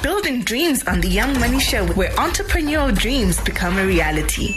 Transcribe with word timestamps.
Building 0.00 0.42
dreams 0.42 0.84
on 0.86 1.00
the 1.00 1.08
Young 1.08 1.38
Money 1.40 1.58
Show, 1.58 1.84
where 1.94 2.10
entrepreneurial 2.10 2.96
dreams 2.96 3.40
become 3.40 3.78
a 3.78 3.84
reality. 3.84 4.54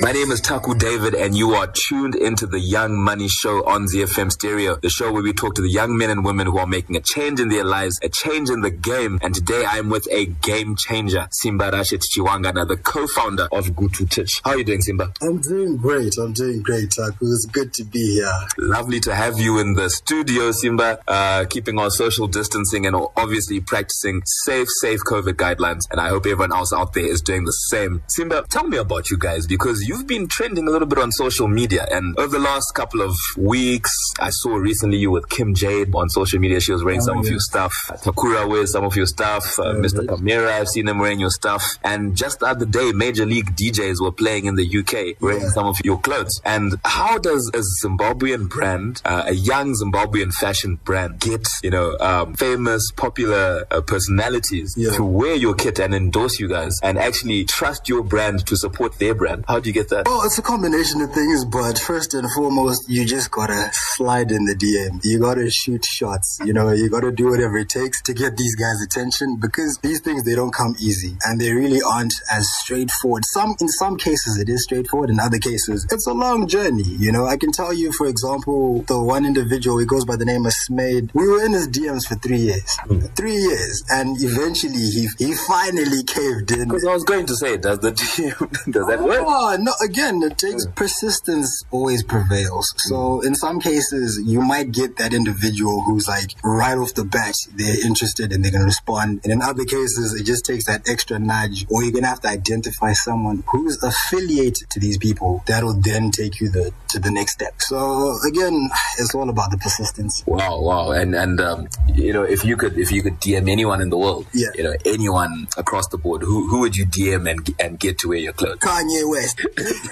My 0.00 0.12
name 0.12 0.30
is 0.30 0.40
Taku 0.40 0.74
David, 0.74 1.14
and 1.14 1.36
you 1.36 1.54
are 1.54 1.66
tuned 1.66 2.14
into 2.14 2.46
the 2.46 2.60
Young 2.60 3.02
Money 3.02 3.26
Show 3.26 3.66
on 3.66 3.86
ZFM 3.86 4.30
Stereo, 4.30 4.76
the 4.76 4.88
show 4.88 5.12
where 5.12 5.22
we 5.22 5.32
talk 5.32 5.54
to 5.56 5.62
the 5.62 5.68
young 5.68 5.96
men 5.98 6.08
and 6.08 6.24
women 6.24 6.46
who 6.46 6.56
are 6.58 6.68
making 6.68 6.96
a 6.96 7.00
change 7.00 7.40
in 7.40 7.48
their 7.48 7.64
lives, 7.64 7.98
a 8.02 8.08
change 8.08 8.48
in 8.48 8.60
the 8.60 8.70
game. 8.70 9.18
And 9.22 9.34
today 9.34 9.64
I'm 9.66 9.90
with 9.90 10.06
a 10.12 10.26
game 10.26 10.76
changer, 10.76 11.26
Simba 11.32 11.70
Rashid 11.72 12.02
Chiwangana, 12.02 12.68
the 12.68 12.76
co-founder 12.76 13.48
of 13.50 13.66
Gutu 13.66 14.08
Titch. 14.08 14.40
How 14.44 14.52
are 14.52 14.58
you 14.58 14.64
doing, 14.64 14.82
Simba? 14.82 15.12
I'm 15.20 15.40
doing 15.40 15.76
great. 15.76 16.16
I'm 16.16 16.32
doing 16.32 16.62
great, 16.62 16.92
Taku. 16.92 17.26
It's 17.26 17.46
good 17.46 17.74
to 17.74 17.84
be 17.84 18.14
here. 18.14 18.32
Lovely 18.56 19.00
to 19.00 19.14
have 19.14 19.40
you 19.40 19.58
in 19.58 19.74
the 19.74 19.90
studio, 19.90 20.52
Simba, 20.52 21.00
uh, 21.08 21.44
keeping 21.50 21.76
our 21.78 21.90
social 21.90 22.28
distancing 22.28 22.86
and 22.86 22.94
obviously 23.16 23.60
practicing 23.60 24.22
safe, 24.24 24.68
safe 24.80 25.00
COVID 25.00 25.34
guidelines. 25.34 25.82
And 25.90 26.00
I 26.00 26.08
hope 26.08 26.24
everyone 26.26 26.52
else 26.52 26.72
out 26.72 26.92
there 26.92 27.06
is 27.06 27.20
doing 27.20 27.44
the 27.44 27.52
same. 27.52 28.04
Simba, 28.06 28.44
tell 28.48 28.66
me 28.68 28.76
about 28.76 29.10
you 29.10 29.18
guys 29.18 29.46
because 29.48 29.87
you've 29.88 30.06
been 30.06 30.26
trending 30.28 30.68
a 30.68 30.70
little 30.70 30.86
bit 30.86 30.98
on 30.98 31.10
social 31.10 31.48
media. 31.48 31.86
And 31.90 32.16
over 32.18 32.28
the 32.38 32.44
last 32.52 32.72
couple 32.74 33.00
of 33.00 33.14
weeks, 33.38 33.90
I 34.20 34.30
saw 34.30 34.54
recently 34.56 34.98
you 34.98 35.10
with 35.10 35.28
Kim 35.30 35.54
Jayde 35.54 35.94
on 35.94 36.08
social 36.10 36.38
media. 36.38 36.60
She 36.60 36.72
was 36.72 36.84
wearing 36.84 37.00
Oh, 37.00 37.06
some 37.06 37.18
of 37.18 37.26
your 37.26 37.40
stuff. 37.40 37.72
Takura 38.04 38.46
wears 38.48 38.72
some 38.72 38.84
of 38.84 38.94
your 38.96 39.06
stuff. 39.06 39.58
Uh, 39.58 39.74
Mr. 39.84 40.04
Kamira, 40.04 40.50
I've 40.60 40.68
seen 40.68 40.88
him 40.88 40.98
wearing 40.98 41.20
your 41.20 41.30
stuff. 41.30 41.64
And 41.82 42.16
just 42.16 42.40
the 42.40 42.46
other 42.46 42.66
day, 42.66 42.92
Major 42.92 43.24
League 43.24 43.56
DJz 43.56 44.00
were 44.02 44.12
playing 44.12 44.44
in 44.46 44.56
the 44.56 44.66
UK 44.80 45.16
wearing 45.20 45.42
Yeah. 45.42 45.50
some 45.50 45.66
of 45.66 45.76
your 45.84 45.98
clothes. 46.00 46.40
And 46.44 46.78
how 46.84 47.16
does 47.18 47.50
a 47.54 47.62
Zimbabwean 47.86 48.48
brand, 48.50 49.00
uh, 49.06 49.22
a 49.26 49.32
young 49.32 49.72
Zimbabwean 49.74 50.32
fashion 50.34 50.78
brand, 50.84 51.18
get, 51.20 51.46
you 51.62 51.70
know, 51.70 51.96
um, 52.00 52.34
famous, 52.34 52.90
popular 52.96 53.64
uh, 53.70 53.80
personalities 53.82 54.74
to 54.96 55.02
wear 55.04 55.34
your 55.34 55.54
kit 55.54 55.78
and 55.78 55.94
endorse 55.94 56.38
you 56.40 56.48
guys 56.48 56.78
and 56.82 56.98
actually 56.98 57.44
trust 57.44 57.88
your 57.88 58.02
brand 58.02 58.44
to 58.46 58.56
support 58.56 58.98
their 58.98 59.14
brand? 59.14 59.44
How 59.48 59.60
do 59.60 59.68
you 59.70 59.74
get 59.78 59.88
that? 59.90 60.06
Well, 60.06 60.22
it's 60.24 60.38
a 60.38 60.42
combination 60.42 61.00
of 61.00 61.12
things, 61.12 61.44
but 61.44 61.78
first 61.78 62.14
and 62.14 62.28
foremost, 62.32 62.88
you 62.88 63.04
just 63.04 63.30
gotta 63.30 63.70
slide 63.72 64.30
in 64.30 64.44
the 64.44 64.54
DM. 64.54 65.00
You 65.04 65.18
gotta 65.20 65.50
shoot 65.50 65.84
shots. 65.84 66.38
You 66.44 66.52
know, 66.52 66.70
you 66.70 66.88
gotta 66.90 67.12
do 67.12 67.30
whatever 67.30 67.58
it 67.58 67.68
takes 67.68 68.02
to 68.02 68.12
get 68.14 68.36
these 68.36 68.54
guys' 68.56 68.82
attention 68.82 69.36
because 69.40 69.78
these 69.82 70.00
things 70.00 70.24
they 70.24 70.34
don't 70.34 70.52
come 70.52 70.74
easy 70.80 71.16
and 71.24 71.40
they 71.40 71.52
really 71.52 71.80
aren't 71.82 72.14
as 72.30 72.48
straightforward. 72.58 73.24
Some 73.26 73.54
in 73.60 73.68
some 73.68 73.96
cases 73.96 74.38
it 74.38 74.48
is 74.48 74.64
straightforward, 74.64 75.10
in 75.10 75.20
other 75.20 75.38
cases 75.38 75.86
it's 75.90 76.06
a 76.06 76.12
long 76.12 76.48
journey. 76.48 76.88
You 76.98 77.12
know, 77.12 77.26
I 77.26 77.36
can 77.36 77.52
tell 77.52 77.72
you, 77.72 77.92
for 77.92 78.06
example, 78.06 78.82
the 78.82 79.02
one 79.02 79.24
individual 79.24 79.78
he 79.78 79.86
goes 79.86 80.04
by 80.04 80.16
the 80.16 80.24
name 80.24 80.46
of 80.46 80.52
Smade. 80.68 81.10
We 81.14 81.28
were 81.28 81.44
in 81.44 81.52
his 81.52 81.68
DMs 81.68 82.06
for 82.06 82.16
three 82.16 82.38
years, 82.50 82.76
hmm. 82.80 83.00
three 83.16 83.36
years, 83.36 83.84
and 83.90 84.16
eventually 84.20 84.86
he 84.96 85.08
he 85.18 85.34
finally 85.34 86.02
caved 86.04 86.50
in. 86.50 86.68
Because 86.68 86.84
I 86.84 86.92
was 86.92 87.04
going 87.04 87.26
to 87.26 87.36
say, 87.36 87.56
does 87.56 87.78
the 87.80 87.92
DM, 87.92 88.72
does 88.72 88.86
that 88.86 89.00
work? 89.02 89.22
Oh, 89.24 89.56
no, 89.68 89.74
again, 89.84 90.22
it 90.22 90.38
takes 90.38 90.66
persistence 90.74 91.62
always 91.70 92.02
prevails. 92.02 92.72
So 92.78 93.20
in 93.20 93.34
some 93.34 93.60
cases, 93.60 94.20
you 94.24 94.40
might 94.40 94.72
get 94.72 94.96
that 94.96 95.12
individual 95.12 95.82
who's 95.82 96.08
like 96.08 96.32
right 96.42 96.76
off 96.78 96.94
the 96.94 97.04
bat, 97.04 97.34
they're 97.54 97.84
interested 97.86 98.32
and 98.32 98.44
they're 98.44 98.50
going 98.52 98.62
to 98.62 98.66
respond. 98.66 99.20
And 99.24 99.32
in 99.32 99.42
other 99.42 99.64
cases, 99.64 100.18
it 100.18 100.24
just 100.24 100.44
takes 100.44 100.64
that 100.66 100.88
extra 100.88 101.18
nudge 101.18 101.66
or 101.70 101.82
you're 101.82 101.92
going 101.92 102.04
to 102.04 102.08
have 102.08 102.20
to 102.22 102.28
identify 102.28 102.92
someone 102.92 103.44
who's 103.48 103.82
affiliated 103.82 104.70
to 104.70 104.80
these 104.80 104.98
people 104.98 105.42
that'll 105.46 105.74
then 105.80 106.10
take 106.10 106.40
you 106.40 106.48
the, 106.48 106.72
to 106.88 106.98
the 106.98 107.10
next 107.10 107.32
step. 107.32 107.60
So 107.60 108.16
again, 108.26 108.70
it's 108.98 109.14
all 109.14 109.28
about 109.28 109.50
the 109.50 109.58
persistence. 109.58 110.24
Wow, 110.26 110.60
wow, 110.60 110.90
and 110.92 111.14
and 111.14 111.40
um, 111.40 111.68
you 111.94 112.12
know, 112.12 112.22
if 112.22 112.44
you 112.44 112.56
could 112.56 112.78
if 112.78 112.90
you 112.92 113.02
could 113.02 113.20
DM 113.20 113.50
anyone 113.50 113.80
in 113.80 113.90
the 113.90 113.98
world, 113.98 114.26
Yeah. 114.32 114.48
you 114.54 114.62
know, 114.64 114.74
anyone 114.84 115.48
across 115.56 115.88
the 115.88 115.98
board, 115.98 116.22
who 116.22 116.48
who 116.48 116.60
would 116.60 116.76
you 116.76 116.86
DM 116.86 117.30
and 117.30 117.40
and 117.60 117.78
get 117.78 117.98
to 117.98 118.08
wear 118.08 118.18
your 118.18 118.32
clothes? 118.32 118.58
Kanye 118.58 119.08
West. 119.08 119.40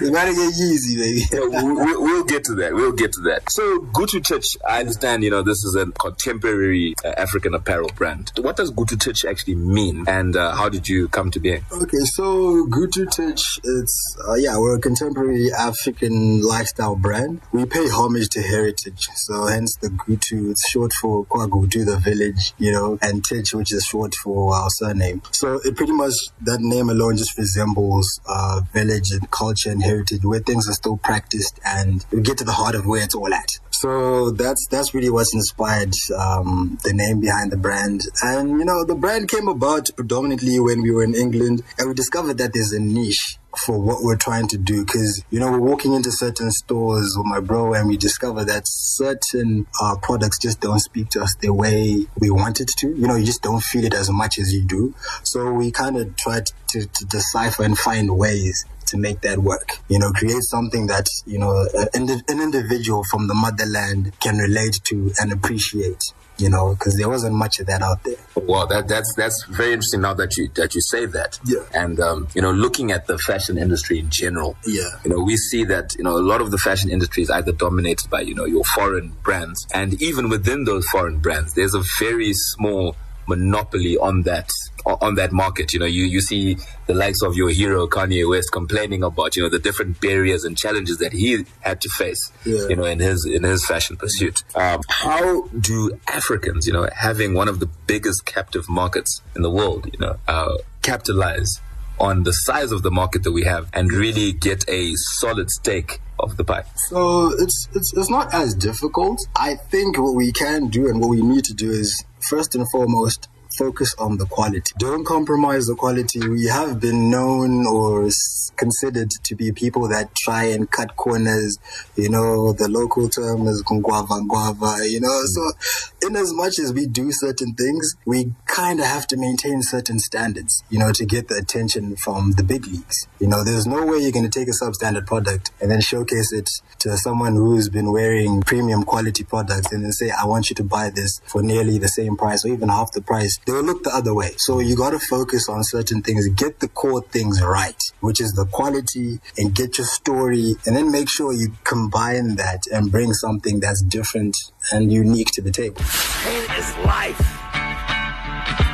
You 0.01 0.11
gotta 0.13 0.33
get 0.33 0.53
Yeezy, 0.55 0.97
baby. 0.97 1.23
Yeah, 1.33 1.63
we- 1.63 1.73
we- 1.73 1.97
we'll 1.97 2.25
get 2.25 2.45
to 2.45 2.55
that. 2.57 2.75
We'll 2.75 2.93
get 2.93 3.13
to 3.15 3.21
that. 3.23 3.51
So, 3.51 3.81
Gutu 3.93 4.23
Titch, 4.23 4.57
I 4.69 4.81
understand, 4.81 5.25
you 5.25 5.31
know, 5.31 5.43
this 5.43 5.65
is 5.65 5.75
a 5.75 5.87
contemporary 5.87 6.95
uh, 7.05 7.09
African 7.17 7.55
apparel 7.55 7.91
brand. 7.95 8.33
What 8.39 8.57
does 8.57 8.71
Gutu 8.71 8.99
Titch 8.99 9.25
actually 9.25 9.55
mean, 9.57 10.05
and 10.09 10.37
uh, 10.37 10.55
how 10.55 10.69
did 10.69 10.89
you 10.89 11.09
come 11.09 11.31
to 11.33 11.41
being? 11.41 11.63
Okay, 11.73 11.99
so 12.05 12.67
Gutu 12.67 13.11
Titch, 13.11 13.61
it's, 13.65 14.17
uh, 14.29 14.35
yeah, 14.35 14.59
we're 14.59 14.77
a 14.77 14.81
contemporary 14.81 15.51
African 15.53 16.43
lifestyle 16.43 16.97
brand. 16.97 17.41
We 17.53 17.65
pay 17.67 17.89
homage 17.89 18.29
to 18.31 18.43
heritage. 18.43 19.09
So 19.17 19.47
hence 19.47 19.77
the 19.81 19.89
Gutu, 19.89 20.51
it's 20.51 20.69
short 20.71 20.93
for 21.01 21.25
Kwagutu, 21.27 21.85
the 21.85 21.97
village, 21.99 22.53
you 22.59 22.73
know, 22.73 22.99
and 23.03 23.25
Titch, 23.25 23.53
which 23.55 23.73
is 23.73 23.85
short 23.85 24.15
for 24.23 24.55
our 24.55 24.71
surname. 24.71 25.23
So 25.33 25.61
it 25.65 25.77
pretty 25.77 25.93
much, 25.93 26.15
that 26.43 26.61
name 26.61 26.89
alone 26.91 27.17
just 27.17 27.37
resembles 27.39 28.21
uh, 28.29 28.61
village 28.73 29.11
and 29.13 29.31
culture 29.31 29.56
and 29.65 29.83
heritage 29.83 30.25
where 30.25 30.41
things 30.41 30.69
are 30.69 30.75
still 30.75 30.99
practiced 30.99 31.59
and 31.65 32.05
we 32.13 32.21
get 32.21 32.37
to 32.39 32.45
the 32.45 32.53
heart 32.53 32.75
of 32.75 32.85
where 32.85 33.03
it's 33.03 33.15
all 33.15 33.33
at. 33.33 33.51
So 33.79 34.31
that's 34.31 34.67
that's 34.71 34.95
really 34.95 35.11
what's 35.11 35.35
inspired 35.35 35.93
um, 36.17 36.79
the 36.83 36.95
name 36.95 37.21
behind 37.21 37.53
the 37.53 37.59
brand. 37.59 38.01
And 38.23 38.59
you 38.59 38.65
know, 38.65 38.85
the 38.85 38.95
brand 38.95 39.29
came 39.29 39.49
about 39.49 39.91
predominantly 39.95 40.59
when 40.59 40.81
we 40.81 40.91
were 40.91 41.05
in 41.05 41.15
England, 41.15 41.63
and 41.79 41.89
we 41.89 41.95
discovered 41.95 42.39
that 42.39 42.55
there's 42.55 42.73
a 42.73 42.81
niche 42.81 43.37
for 43.65 43.79
what 43.79 44.03
we're 44.03 44.17
trying 44.17 44.49
to 44.49 44.57
do. 44.57 44.83
Because 44.83 45.23
you 45.31 45.39
know, 45.39 45.51
we're 45.51 45.61
walking 45.61 45.93
into 45.93 46.11
certain 46.11 46.51
stores 46.53 47.15
with 47.19 47.27
my 47.27 47.41
bro, 47.41 47.75
and 47.75 47.87
we 47.87 47.99
discover 47.99 48.47
that 48.47 48.63
certain 48.65 49.67
uh, 49.83 49.97
products 50.03 50.39
just 50.39 50.59
don't 50.59 50.81
speak 50.81 51.11
to 51.11 51.21
us 51.21 51.37
the 51.43 51.53
way 51.53 52.07
we 52.19 52.31
want 52.31 52.63
it 52.63 52.71
to. 52.79 52.89
You 52.89 53.07
know, 53.07 53.17
you 53.17 53.27
just 53.27 53.43
don't 53.43 53.63
feel 53.63 53.85
it 53.85 53.93
as 53.93 54.11
much 54.11 54.39
as 54.39 54.55
you 54.55 54.63
do. 54.65 54.95
So 55.23 55.53
we 55.53 55.71
kind 55.71 55.99
of 55.99 56.17
tried 56.17 56.47
to, 56.69 56.87
to 56.87 57.05
decipher 57.05 57.63
and 57.63 57.77
find 57.77 58.17
ways 58.17 58.65
to 58.89 58.97
make 58.97 59.21
that 59.23 59.39
work. 59.39 59.69
You 59.89 59.99
know, 59.99 60.11
create 60.13 60.43
something 60.43 60.87
that, 60.89 61.09
you 61.27 61.39
know, 61.39 61.67
an, 61.95 62.09
an 62.29 62.41
individual 62.41 63.05
from 63.05 63.27
the 63.29 63.35
motherland 63.35 64.13
can 64.21 64.39
relate 64.39 64.81
to 64.85 65.13
and 65.21 65.33
appreciate, 65.33 66.03
you 66.39 66.51
know, 66.51 66.75
because 66.75 66.97
there 66.97 67.09
wasn't 67.09 67.35
much 67.35 67.61
of 67.61 67.67
that 67.67 67.83
out 67.83 68.03
there. 68.05 68.17
Well, 68.35 68.67
that 68.69 68.89
that's 68.89 69.13
that's 69.17 69.45
very 69.51 69.73
interesting. 69.73 70.03
Now 70.03 70.15
that 70.15 70.37
you 70.37 70.49
that 70.55 70.75
you 70.75 70.81
say 70.81 71.07
that, 71.07 71.39
Yeah. 71.45 71.61
and 71.75 71.99
um, 72.01 72.29
you 72.35 72.43
know, 72.43 72.53
looking 72.53 72.93
at 72.93 73.07
the 73.07 73.19
fashion 73.19 73.59
industry 73.59 73.99
in 73.99 74.11
general, 74.11 74.57
Yeah. 74.67 74.89
you 75.05 75.11
know, 75.11 75.21
we 75.23 75.37
see 75.37 75.65
that 75.65 75.95
you 75.97 76.05
know 76.05 76.17
a 76.19 76.23
lot 76.33 76.41
of 76.41 76.51
the 76.51 76.59
fashion 76.59 76.91
industry 76.91 77.23
is 77.23 77.31
either 77.31 77.53
dominated 77.53 78.11
by 78.11 78.21
you 78.21 78.35
know 78.35 78.45
your 78.45 78.65
foreign 78.75 79.13
brands, 79.23 79.67
and 79.73 80.01
even 80.03 80.29
within 80.29 80.65
those 80.65 80.87
foreign 80.89 81.19
brands, 81.19 81.55
there's 81.55 81.75
a 81.75 81.83
very 82.01 82.33
small 82.35 82.97
monopoly 83.27 83.97
on 83.97 84.23
that 84.23 84.51
on 84.85 85.17
that 85.17 85.33
market. 85.33 85.73
You 85.73 85.81
know, 85.81 85.87
you 85.87 86.05
you 86.05 86.21
see 86.21 86.57
the 86.87 86.95
likes 86.95 87.23
of 87.23 87.35
your 87.35 87.51
hero 87.51 87.87
Kanye 87.87 88.29
West 88.29 88.51
complaining 88.53 89.03
about 89.03 89.37
you 89.37 89.43
know 89.43 89.49
the 89.49 89.59
different 89.59 90.01
barriers 90.01 90.45
and 90.45 90.57
challenges 90.57 90.99
that 90.99 91.13
he 91.13 91.45
had 91.61 91.81
to 91.81 91.89
face. 91.89 92.33
Yeah. 92.45 92.69
You 92.69 92.77
know, 92.77 92.85
in 92.85 93.01
his 93.01 93.25
in 93.27 93.43
his 93.43 93.67
fashion 93.67 93.97
pursuit. 93.97 94.43
Um, 94.55 94.81
how 94.89 95.43
do 95.49 95.99
Africans, 96.09 96.67
you 96.67 96.73
know, 96.73 96.89
having 96.95 97.35
one 97.35 97.49
of 97.49 97.61
the 97.61 97.67
biggest 97.87 98.25
captive 98.27 98.69
markets 98.69 99.21
in 99.35 99.43
the 99.43 99.51
world, 99.51 99.89
you 99.93 99.99
know, 99.99 100.17
uh, 100.29 100.57
capitalize 100.83 101.61
on 101.99 102.25
the 102.25 102.33
size 102.33 102.73
of 102.73 102.83
the 102.83 102.91
market 102.91 103.23
that 103.23 103.33
we 103.33 103.45
have 103.45 103.69
and 103.73 103.93
really 103.93 104.33
get 104.33 104.69
a 104.69 104.93
solid 104.95 105.51
stake 105.51 106.01
of 106.19 106.37
the 106.37 106.45
pie? 106.45 106.65
So 106.89 107.33
it's, 107.39 107.69
it's 107.75 107.93
it's 107.97 108.11
not 108.11 108.33
as 108.35 108.55
difficult. 108.55 109.21
I 109.35 109.55
think 109.55 109.99
what 109.99 110.15
we 110.15 110.33
can 110.33 110.69
do 110.69 110.89
and 110.89 111.01
what 111.01 111.11
we 111.11 111.23
need 111.23 111.45
to 111.45 111.55
do 111.55 111.71
is 111.71 112.05
first 112.29 112.55
and 112.55 112.69
foremost 112.71 113.29
focus 113.57 113.95
on 113.99 114.19
the 114.19 114.27
quality. 114.27 114.73
Don't 114.79 115.05
compromise 115.05 115.67
the 115.67 115.75
quality. 115.75 116.27
We 116.29 116.47
have 116.47 116.81
been 116.81 117.11
known 117.11 117.67
or 117.67 118.09
considered 118.57 119.11
to 119.11 119.35
be 119.35 119.53
people 119.53 119.89
that 119.89 120.15
try 120.15 120.45
and 120.45 120.71
cut 120.71 120.97
corners. 120.97 121.59
You 121.97 122.09
know, 122.09 122.53
the 122.53 122.69
local 122.69 123.09
term 123.09 123.47
is 123.47 123.63
guava 123.63 124.21
guava. 124.27 124.89
You 124.89 125.01
know, 125.01 125.09
mm. 125.09 125.27
so 125.27 126.07
in 126.09 126.17
as 126.17 126.33
much 126.33 126.59
as 126.59 126.73
we 126.73 126.87
do 126.87 127.13
certain 127.13 127.55
things, 127.55 127.97
we 128.05 128.33
kind 128.47 128.81
of 128.81 128.87
have 128.87 129.07
to 129.09 129.17
maintain 129.17 129.63
certain 129.63 129.99
standards. 129.99 130.63
You 130.71 130.79
know, 130.79 130.93
to 130.93 131.05
get 131.05 131.29
the 131.29 131.37
attention 131.37 131.97
from 131.97 132.33
the 132.33 132.43
big 132.43 132.67
leagues. 132.67 133.07
You 133.21 133.29
know, 133.29 133.45
there's 133.45 133.67
no 133.67 133.85
way 133.85 133.99
you're 133.99 134.13
going 134.13 134.29
to 134.29 134.39
take 134.39 134.49
a 134.49 134.53
substandard 134.53 135.07
product 135.07 135.51
and 135.61 135.71
then 135.71 135.81
showcase 135.81 136.33
it 136.33 136.51
to 136.81 136.97
someone 136.97 137.35
who's 137.35 137.69
been 137.69 137.93
wearing 137.93 138.43
premium 138.43 138.85
quality 138.85 139.25
products 139.25 139.73
and 139.73 139.85
then 139.85 139.93
say, 139.93 140.11
I 140.11 140.27
want 140.27 140.51
you 140.51 140.57
to 140.57 140.65
buy 140.65 140.91
this 140.91 141.21
for 141.27 141.43
nearly 141.43 141.79
the 141.79 141.89
same 141.89 142.17
price 142.17 142.45
or 142.45 142.49
even 142.49 142.69
half 142.69 142.93
the 142.93 143.03
price. 143.03 143.39
They 143.47 143.53
will 143.53 143.63
look 143.63 143.85
the 143.85 143.95
other 143.95 144.13
way. 144.13 144.33
So 144.39 144.59
you 144.59 144.75
got 144.75 144.91
to 144.91 144.99
focus 144.99 145.49
on 145.49 145.63
certain 145.63 146.03
things, 146.03 146.29
get 146.31 146.59
the 146.59 146.67
core 146.67 147.01
things 147.01 147.41
right, 147.41 147.81
which 148.01 148.21
is 148.21 148.33
the 148.33 148.45
quality 148.45 149.21
and 149.39 149.55
get 149.55 149.79
your 149.79 149.87
story 149.87 150.57
and 150.67 150.75
then 150.75 150.91
make 150.91 151.09
sure 151.09 151.33
you 151.33 151.53
combine 151.63 152.35
that 152.37 152.67
and 152.73 152.91
bring 152.91 153.13
something 153.13 153.61
that's 153.61 153.83
different 153.83 154.37
and 154.73 154.93
unique 154.93 155.31
to 155.31 155.43
the 155.43 155.53
table. 155.53 155.81
Pain 156.25 156.43
is 156.59 156.77
life. 156.79 157.23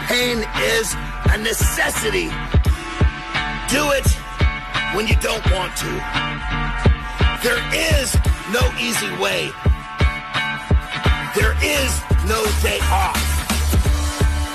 Pain 0.09 0.39
is 0.79 0.95
a 1.31 1.37
necessity. 1.37 2.29
Do 3.69 3.93
it 3.93 4.09
when 4.97 5.07
you 5.07 5.17
don't 5.21 5.45
want 5.53 5.77
to. 5.77 5.93
There 7.43 7.61
is 7.75 8.17
no 8.51 8.63
easy 8.81 9.11
way. 9.21 9.51
There 11.37 11.57
is 11.63 12.01
no 12.27 12.43
day 12.63 12.79
off. 12.91 13.42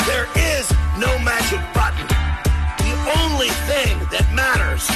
There 0.08 0.28
is 0.38 0.72
no 0.98 1.20
magic 1.20 1.60
button. 1.74 2.08
The 2.80 2.94
only 3.20 3.50
thing 3.68 4.00
that 4.10 4.26
matters 4.34 4.88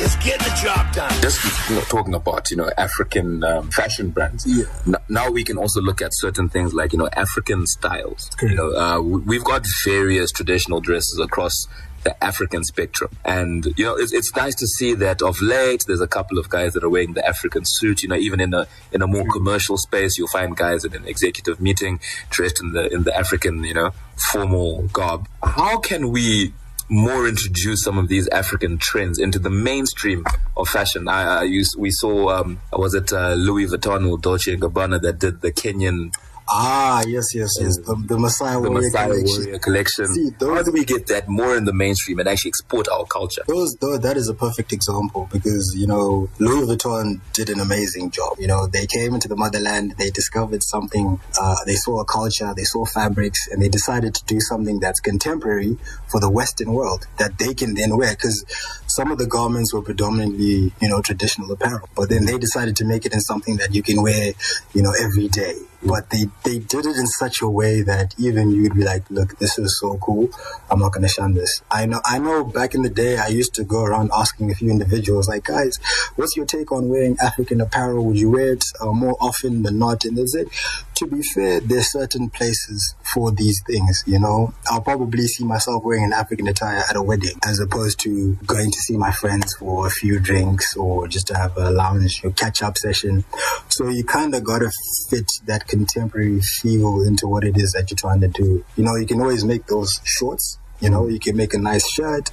is 0.00 0.16
getting 0.16 0.46
the 0.46 0.60
job 0.62 0.92
done. 0.92 1.10
Just 1.20 1.68
you 1.68 1.76
know, 1.76 1.82
talking 1.82 2.14
about 2.14 2.50
you 2.50 2.56
know 2.56 2.70
African 2.76 3.42
um, 3.44 3.70
fashion 3.70 4.10
brands. 4.10 4.46
Yeah. 4.46 4.64
N- 4.86 4.96
now 5.08 5.30
we 5.30 5.44
can 5.44 5.58
also 5.58 5.80
look 5.80 6.00
at 6.00 6.10
certain 6.14 6.48
things 6.48 6.72
like 6.72 6.92
you 6.92 6.98
know 6.98 7.08
African 7.12 7.66
styles. 7.66 8.30
You 8.42 8.54
know, 8.54 8.72
uh, 8.74 9.00
we've 9.00 9.44
got 9.44 9.64
various 9.84 10.30
traditional 10.30 10.80
dresses 10.80 11.18
across 11.18 11.66
the 12.04 12.24
African 12.24 12.62
spectrum, 12.64 13.10
and 13.24 13.66
you 13.76 13.84
know 13.84 13.96
it's, 13.96 14.12
it's 14.12 14.34
nice 14.36 14.54
to 14.56 14.66
see 14.66 14.94
that 14.94 15.20
of 15.20 15.40
late 15.42 15.84
there's 15.86 16.00
a 16.00 16.08
couple 16.08 16.38
of 16.38 16.48
guys 16.48 16.74
that 16.74 16.84
are 16.84 16.88
wearing 16.88 17.14
the 17.14 17.26
African 17.26 17.62
suit. 17.64 18.02
You 18.02 18.08
know, 18.08 18.16
even 18.16 18.40
in 18.40 18.54
a 18.54 18.66
in 18.92 19.02
a 19.02 19.06
more 19.06 19.26
commercial 19.32 19.76
space, 19.76 20.16
you'll 20.16 20.28
find 20.28 20.56
guys 20.56 20.84
at 20.84 20.94
an 20.94 21.06
executive 21.06 21.60
meeting 21.60 22.00
dressed 22.30 22.60
in 22.62 22.72
the 22.72 22.92
in 22.92 23.02
the 23.02 23.16
African 23.16 23.64
you 23.64 23.74
know 23.74 23.90
formal 24.32 24.88
garb. 24.88 25.28
How 25.42 25.78
can 25.78 26.10
we 26.10 26.52
more 26.88 27.28
introduce 27.28 27.82
some 27.82 27.98
of 27.98 28.08
these 28.08 28.28
African 28.28 28.78
trends 28.78 29.18
into 29.18 29.38
the 29.38 29.50
mainstream 29.50 30.24
of 30.56 30.68
fashion. 30.68 31.08
I, 31.08 31.40
I 31.40 31.42
used, 31.42 31.76
we 31.78 31.90
saw, 31.90 32.30
um, 32.30 32.60
was 32.72 32.94
it 32.94 33.12
uh, 33.12 33.34
Louis 33.34 33.66
Vuitton 33.66 34.08
or 34.08 34.18
Dolce 34.18 34.52
and 34.52 34.62
Gabbana 34.62 35.00
that 35.02 35.18
did 35.18 35.40
the 35.40 35.52
Kenyan, 35.52 36.14
Ah, 36.50 37.02
yes, 37.06 37.34
yes, 37.34 37.50
yes. 37.60 37.76
The, 37.78 37.94
the 38.06 38.16
Maasai 38.16 38.62
the 38.62 38.70
Warrior 38.70 38.88
Maasai 38.90 39.04
collection. 39.04 39.42
Warrior 39.44 39.58
collection. 39.58 40.06
See, 40.06 40.30
those- 40.38 40.56
How 40.56 40.62
do 40.62 40.72
we 40.72 40.84
get 40.84 41.06
that 41.08 41.28
more 41.28 41.54
in 41.56 41.64
the 41.66 41.74
mainstream 41.74 42.18
and 42.20 42.28
actually 42.28 42.48
export 42.50 42.88
our 42.88 43.04
culture? 43.04 43.42
Those, 43.46 43.74
though, 43.76 43.98
that 43.98 44.16
is 44.16 44.28
a 44.28 44.34
perfect 44.34 44.72
example 44.72 45.28
because, 45.30 45.74
you 45.76 45.86
know, 45.86 46.28
Louis 46.38 46.66
Vuitton 46.66 47.20
did 47.34 47.50
an 47.50 47.60
amazing 47.60 48.10
job. 48.12 48.36
You 48.38 48.46
know, 48.46 48.66
they 48.66 48.86
came 48.86 49.12
into 49.14 49.28
the 49.28 49.36
motherland, 49.36 49.94
they 49.98 50.08
discovered 50.10 50.62
something, 50.62 51.20
uh, 51.38 51.56
they 51.66 51.74
saw 51.74 52.00
a 52.00 52.04
culture, 52.06 52.52
they 52.56 52.64
saw 52.64 52.86
fabrics, 52.86 53.46
and 53.52 53.60
they 53.60 53.68
decided 53.68 54.14
to 54.14 54.24
do 54.24 54.40
something 54.40 54.80
that's 54.80 55.00
contemporary 55.00 55.76
for 56.10 56.18
the 56.18 56.30
Western 56.30 56.72
world 56.72 57.06
that 57.18 57.38
they 57.38 57.52
can 57.52 57.74
then 57.74 57.96
wear 57.98 58.12
because 58.12 58.44
some 58.86 59.10
of 59.12 59.18
the 59.18 59.26
garments 59.26 59.74
were 59.74 59.82
predominantly, 59.82 60.72
you 60.80 60.88
know, 60.88 61.02
traditional 61.02 61.50
apparel, 61.52 61.88
but 61.94 62.08
then 62.08 62.24
they 62.24 62.38
decided 62.38 62.74
to 62.76 62.84
make 62.86 63.04
it 63.04 63.12
in 63.12 63.20
something 63.20 63.58
that 63.58 63.74
you 63.74 63.82
can 63.82 64.00
wear, 64.02 64.32
you 64.72 64.82
know, 64.82 64.94
every 64.98 65.28
day. 65.28 65.54
But 65.82 66.10
they, 66.10 66.24
they 66.44 66.58
did 66.58 66.86
it 66.86 66.96
in 66.96 67.06
such 67.06 67.40
a 67.40 67.48
way 67.48 67.82
that 67.82 68.14
even 68.18 68.50
you'd 68.50 68.74
be 68.74 68.84
like, 68.84 69.08
look, 69.10 69.38
this 69.38 69.58
is 69.58 69.78
so 69.80 69.96
cool. 69.98 70.28
I'm 70.70 70.80
not 70.80 70.92
going 70.92 71.02
to 71.02 71.08
shun 71.08 71.34
this. 71.34 71.62
I 71.70 71.86
know, 71.86 72.00
I 72.04 72.18
know 72.18 72.44
back 72.44 72.74
in 72.74 72.82
the 72.82 72.90
day, 72.90 73.16
I 73.16 73.28
used 73.28 73.54
to 73.54 73.64
go 73.64 73.82
around 73.82 74.10
asking 74.12 74.50
a 74.50 74.54
few 74.54 74.70
individuals, 74.70 75.28
like, 75.28 75.44
guys, 75.44 75.78
what's 76.16 76.36
your 76.36 76.46
take 76.46 76.72
on 76.72 76.88
wearing 76.88 77.16
African 77.20 77.60
apparel? 77.60 78.04
Would 78.06 78.18
you 78.18 78.30
wear 78.30 78.54
it 78.54 78.64
uh, 78.80 78.92
more 78.92 79.16
often 79.20 79.62
than 79.62 79.78
not? 79.78 80.04
And 80.04 80.18
they 80.18 80.26
said, 80.26 80.48
to 80.96 81.06
be 81.06 81.22
fair, 81.22 81.60
there's 81.60 81.92
certain 81.92 82.28
places 82.28 82.96
for 83.14 83.30
these 83.30 83.62
things, 83.64 84.02
you 84.04 84.18
know. 84.18 84.52
I'll 84.68 84.80
probably 84.80 85.28
see 85.28 85.44
myself 85.44 85.84
wearing 85.84 86.04
an 86.04 86.12
African 86.12 86.48
attire 86.48 86.82
at 86.90 86.96
a 86.96 87.02
wedding 87.02 87.38
as 87.46 87.60
opposed 87.60 88.00
to 88.00 88.34
going 88.46 88.72
to 88.72 88.78
see 88.78 88.96
my 88.96 89.12
friends 89.12 89.54
for 89.54 89.86
a 89.86 89.90
few 89.90 90.18
drinks 90.18 90.76
or 90.76 91.06
just 91.06 91.28
to 91.28 91.36
have 91.36 91.56
a 91.56 91.70
lounge 91.70 92.24
or 92.24 92.32
catch 92.32 92.62
up 92.62 92.76
session. 92.76 93.24
So 93.68 93.88
you 93.88 94.02
kind 94.02 94.34
of 94.34 94.42
got 94.42 94.58
to 94.58 94.72
fit 95.08 95.30
that 95.46 95.67
contemporary 95.68 96.40
feel 96.40 97.02
into 97.02 97.26
what 97.26 97.44
it 97.44 97.56
is 97.56 97.72
that 97.72 97.90
you're 97.90 97.96
trying 97.96 98.20
to 98.22 98.28
do. 98.28 98.64
You 98.76 98.84
know, 98.84 98.96
you 98.96 99.06
can 99.06 99.20
always 99.20 99.44
make 99.44 99.66
those 99.66 100.00
shorts, 100.04 100.58
you 100.80 100.90
know, 100.90 101.06
you 101.06 101.18
can 101.18 101.36
make 101.36 101.54
a 101.54 101.58
nice 101.58 101.88
shirt. 101.88 102.30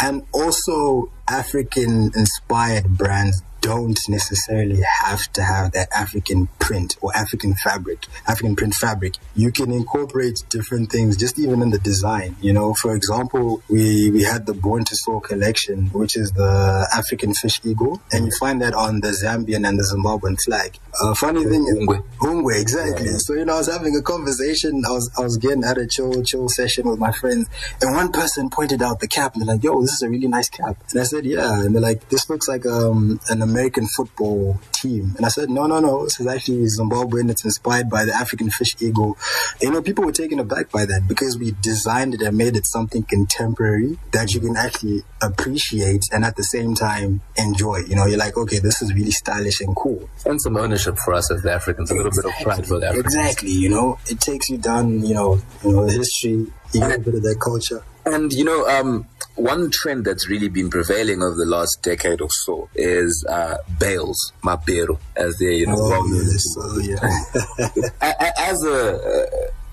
And 0.00 0.22
also, 0.32 1.12
African 1.28 2.10
inspired 2.16 2.98
brands 2.98 3.42
don't 3.62 3.98
necessarily 4.08 4.80
have 4.82 5.32
to 5.32 5.42
have 5.42 5.72
that 5.72 5.88
African 5.94 6.48
print 6.58 6.96
or 7.00 7.16
African 7.16 7.54
fabric, 7.54 8.06
African 8.26 8.56
print 8.56 8.74
fabric. 8.74 9.14
You 9.34 9.50
can 9.52 9.72
incorporate 9.72 10.42
different 10.50 10.90
things 10.90 11.16
just 11.16 11.38
even 11.38 11.62
in 11.62 11.70
the 11.70 11.78
design. 11.78 12.36
You 12.40 12.52
know, 12.52 12.74
for 12.74 12.94
example, 12.94 13.62
we, 13.70 14.10
we 14.10 14.24
had 14.24 14.46
the 14.46 14.52
Born 14.52 14.84
to 14.84 14.96
Soar 14.96 15.20
collection, 15.20 15.86
which 15.86 16.16
is 16.16 16.32
the 16.32 16.88
African 16.92 17.32
fish 17.34 17.60
eagle, 17.64 18.02
and 18.12 18.26
you 18.26 18.32
find 18.38 18.60
that 18.62 18.74
on 18.74 19.00
the 19.00 19.08
Zambian 19.08 19.66
and 19.66 19.78
the 19.78 19.84
Zimbabwean 19.84 20.36
flag. 20.42 20.78
Uh, 21.00 21.14
funny 21.14 21.44
thing 21.44 21.64
is, 21.68 21.78
Hungwe. 21.78 22.02
Hungwe, 22.18 22.60
exactly. 22.60 23.08
So, 23.18 23.34
you 23.34 23.44
know, 23.44 23.54
I 23.54 23.58
was 23.58 23.72
having 23.72 23.96
a 23.96 24.02
conversation, 24.02 24.82
I 24.86 24.90
was, 24.90 25.10
I 25.16 25.22
was 25.22 25.38
getting 25.38 25.64
at 25.64 25.78
a 25.78 25.86
chill, 25.86 26.22
chill 26.24 26.48
session 26.48 26.88
with 26.88 26.98
my 26.98 27.12
friends, 27.12 27.48
and 27.80 27.94
one 27.94 28.10
person 28.10 28.50
pointed 28.50 28.82
out 28.82 28.98
the 29.00 29.08
cap, 29.08 29.34
and 29.34 29.42
they're 29.42 29.54
like, 29.54 29.62
yo, 29.62 29.80
this 29.80 29.92
is 29.92 30.02
a 30.02 30.10
really 30.10 30.28
nice 30.28 30.50
cap. 30.50 30.76
And 30.90 31.00
I 31.00 31.04
said, 31.04 31.24
yeah. 31.24 31.62
And 31.62 31.74
they're 31.74 31.80
like, 31.80 32.08
this 32.08 32.28
looks 32.28 32.48
like 32.48 32.66
um, 32.66 33.20
an 33.28 33.40
American 33.52 33.86
football 33.86 34.60
team. 34.72 35.14
And 35.16 35.26
I 35.26 35.28
said, 35.28 35.50
no, 35.50 35.66
no, 35.66 35.80
no, 35.80 36.04
this 36.04 36.18
is 36.20 36.26
actually 36.26 36.64
Zimbabwean. 36.64 37.30
It's 37.30 37.44
inspired 37.44 37.88
by 37.90 38.04
the 38.04 38.12
African 38.12 38.50
fish 38.50 38.74
eagle. 38.80 39.16
And, 39.60 39.62
you 39.62 39.70
know, 39.70 39.82
people 39.82 40.04
were 40.04 40.12
taken 40.12 40.38
aback 40.38 40.70
by 40.70 40.86
that 40.86 41.06
because 41.06 41.38
we 41.38 41.54
designed 41.60 42.14
it 42.14 42.22
and 42.22 42.36
made 42.36 42.56
it 42.56 42.66
something 42.66 43.02
contemporary 43.02 43.98
that 44.12 44.32
you 44.32 44.40
can 44.40 44.56
actually 44.56 45.02
appreciate 45.20 46.04
and 46.12 46.24
at 46.24 46.36
the 46.36 46.44
same 46.44 46.74
time 46.74 47.20
enjoy. 47.36 47.78
You 47.78 47.96
know, 47.96 48.06
you're 48.06 48.18
like, 48.18 48.36
okay, 48.36 48.58
this 48.58 48.82
is 48.82 48.92
really 48.94 49.10
stylish 49.10 49.60
and 49.60 49.76
cool. 49.76 50.08
And 50.24 50.40
some 50.40 50.56
ownership 50.56 50.96
for 51.04 51.14
us 51.14 51.30
as 51.30 51.42
the 51.42 51.52
Africans, 51.52 51.90
a 51.90 51.94
little 51.94 52.10
bit 52.10 52.24
of 52.24 52.32
pride 52.42 52.66
for 52.66 52.80
the 52.80 52.88
Africans. 52.88 53.14
Exactly, 53.14 53.50
you 53.50 53.68
know, 53.68 53.98
it 54.08 54.20
takes 54.20 54.48
you 54.48 54.58
down, 54.58 55.04
you 55.04 55.14
know, 55.14 55.40
you 55.64 55.72
know, 55.72 55.86
the 55.86 55.92
history, 55.92 56.46
you 56.72 56.80
get 56.80 56.96
a 56.96 56.98
bit 56.98 57.14
of 57.14 57.22
that 57.22 57.38
culture. 57.40 57.82
And 58.04 58.32
you 58.32 58.44
know, 58.44 58.66
um, 58.68 59.06
one 59.36 59.70
trend 59.70 60.04
that's 60.04 60.28
really 60.28 60.48
been 60.48 60.70
prevailing 60.70 61.22
over 61.22 61.34
the 61.36 61.46
last 61.46 61.78
decade 61.82 62.20
or 62.20 62.30
so 62.30 62.68
is 62.74 63.24
uh, 63.28 63.58
bales, 63.78 64.32
mapero, 64.42 64.98
as 65.16 65.38
they 65.38 65.56
you 65.56 65.66
know 65.66 65.76
Oh, 65.78 66.06
yes, 66.12 66.44
oh, 66.58 66.78
yeah. 66.80 67.90
As 68.38 68.62
a, 68.64 69.28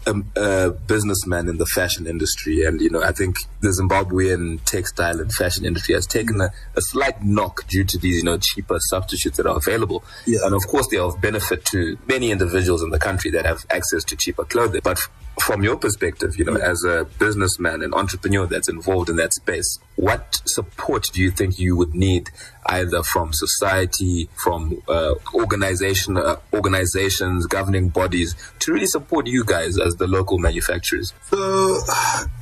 a, 0.09 0.41
a 0.41 0.71
businessman 0.71 1.47
in 1.47 1.57
the 1.57 1.65
fashion 1.65 2.07
industry, 2.07 2.65
and 2.65 2.81
you 2.81 2.89
know, 2.89 3.01
I 3.01 3.11
think 3.11 3.37
the 3.61 3.69
Zimbabwean 3.69 4.63
textile 4.65 5.19
and 5.19 5.31
fashion 5.31 5.65
industry 5.65 5.95
has 5.95 6.05
taken 6.05 6.41
a, 6.41 6.51
a 6.75 6.81
slight 6.81 7.23
knock 7.23 7.67
due 7.67 7.83
to 7.85 7.97
these, 7.97 8.17
you 8.17 8.23
know, 8.23 8.37
cheaper 8.37 8.77
substitutes 8.79 9.37
that 9.37 9.45
are 9.45 9.57
available. 9.57 10.03
Yeah. 10.25 10.39
And 10.43 10.53
of 10.55 10.65
course, 10.67 10.87
they 10.87 10.97
are 10.97 11.07
of 11.07 11.21
benefit 11.21 11.65
to 11.65 11.97
many 12.07 12.31
individuals 12.31 12.81
in 12.83 12.89
the 12.89 12.99
country 12.99 13.31
that 13.31 13.45
have 13.45 13.65
access 13.69 14.03
to 14.05 14.15
cheaper 14.15 14.45
clothing. 14.45 14.81
But 14.83 14.99
from 15.41 15.63
your 15.63 15.77
perspective, 15.77 16.37
you 16.37 16.45
know, 16.45 16.55
as 16.55 16.83
a 16.83 17.05
businessman 17.17 17.81
and 17.81 17.93
entrepreneur 17.93 18.45
that's 18.45 18.69
involved 18.69 19.09
in 19.09 19.15
that 19.17 19.33
space, 19.33 19.79
what 19.95 20.41
support 20.45 21.09
do 21.13 21.21
you 21.21 21.31
think 21.31 21.59
you 21.59 21.75
would 21.75 21.95
need 21.95 22.29
either 22.69 23.01
from 23.03 23.33
society, 23.33 24.29
from 24.35 24.81
uh, 24.87 25.15
organization, 25.33 26.17
uh, 26.17 26.35
organizations, 26.53 27.47
governing 27.47 27.89
bodies 27.89 28.35
to 28.59 28.71
really 28.71 28.85
support 28.85 29.27
you 29.27 29.43
guys 29.43 29.79
as 29.79 29.95
the 29.95 30.07
local 30.07 30.37
manufacturers? 30.37 31.13
So, 31.23 31.79